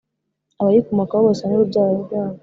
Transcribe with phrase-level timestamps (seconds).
[0.59, 2.37] abayikomokaho bose n’urubyaro rwabo.